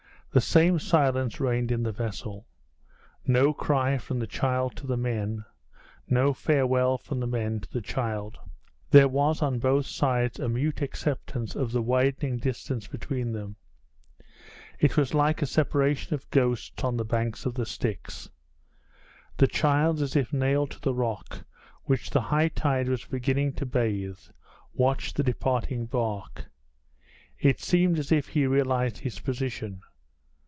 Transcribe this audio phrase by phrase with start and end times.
[0.33, 2.47] The same silence reigned in the vessel.
[3.27, 5.43] No cry from the child to the men
[6.07, 8.37] no farewell from the men to the child.
[8.91, 13.57] There was on both sides a mute acceptance of the widening distance between them.
[14.79, 18.29] It was like a separation of ghosts on the banks of the Styx.
[19.35, 21.43] The child, as if nailed to the rock,
[21.83, 24.17] which the high tide was beginning to bathe,
[24.73, 26.45] watched the departing bark.
[27.37, 29.81] It seemed as if he realized his position.